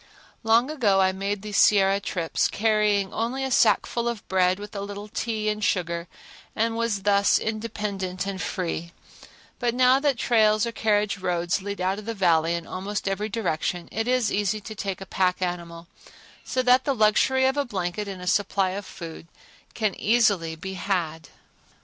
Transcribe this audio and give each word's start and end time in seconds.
Long 0.41 0.71
ago 0.71 0.99
I 0.99 1.11
made 1.11 1.43
these 1.43 1.57
Sierra 1.57 1.99
trips, 1.99 2.47
carrying 2.47 3.13
only 3.13 3.43
a 3.43 3.51
sackful 3.51 4.07
of 4.07 4.27
bread 4.27 4.57
with 4.59 4.75
a 4.75 4.81
little 4.81 5.07
tea 5.07 5.47
and 5.47 5.63
sugar 5.63 6.07
and 6.55 6.75
was 6.75 7.03
thus 7.03 7.37
independent 7.37 8.25
and 8.25 8.41
free, 8.41 8.93
but 9.59 9.75
now 9.75 9.99
that 9.99 10.17
trails 10.17 10.65
or 10.65 10.71
carriage 10.71 11.19
roads 11.19 11.61
lead 11.61 11.79
out 11.79 11.99
of 11.99 12.05
the 12.05 12.15
Valley 12.15 12.55
in 12.55 12.65
almost 12.65 13.07
every 13.07 13.29
direction 13.29 13.87
it 13.91 14.07
is 14.07 14.31
easy 14.31 14.59
to 14.61 14.73
take 14.73 15.01
a 15.01 15.05
pack 15.05 15.39
animal, 15.39 15.85
so 16.43 16.63
that 16.63 16.83
the 16.83 16.95
luxury 16.95 17.45
of 17.45 17.55
a 17.55 17.63
blanket 17.63 18.07
and 18.07 18.23
a 18.23 18.25
supply 18.25 18.71
of 18.71 18.87
food 18.87 19.27
can 19.75 19.93
easily 19.99 20.55
be 20.55 20.73
had. 20.73 21.29